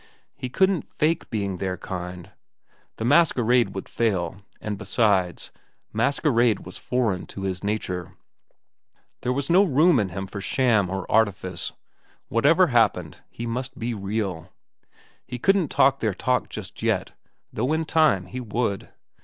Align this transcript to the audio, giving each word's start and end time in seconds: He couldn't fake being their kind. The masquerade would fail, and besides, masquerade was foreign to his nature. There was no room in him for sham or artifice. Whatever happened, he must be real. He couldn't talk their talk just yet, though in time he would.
He 0.35 0.49
couldn't 0.49 0.87
fake 0.91 1.29
being 1.29 1.57
their 1.57 1.77
kind. 1.77 2.31
The 2.95 3.05
masquerade 3.05 3.75
would 3.75 3.87
fail, 3.87 4.41
and 4.59 4.75
besides, 4.75 5.51
masquerade 5.93 6.61
was 6.61 6.75
foreign 6.75 7.27
to 7.27 7.43
his 7.43 7.63
nature. 7.63 8.15
There 9.21 9.31
was 9.31 9.47
no 9.47 9.63
room 9.63 9.99
in 9.99 10.09
him 10.09 10.25
for 10.25 10.41
sham 10.41 10.89
or 10.89 11.05
artifice. 11.07 11.73
Whatever 12.29 12.65
happened, 12.73 13.19
he 13.29 13.45
must 13.45 13.77
be 13.77 13.93
real. 13.93 14.49
He 15.27 15.37
couldn't 15.37 15.67
talk 15.69 15.99
their 15.99 16.15
talk 16.15 16.49
just 16.49 16.81
yet, 16.81 17.11
though 17.53 17.71
in 17.71 17.85
time 17.85 18.25
he 18.25 18.39
would. 18.39 18.89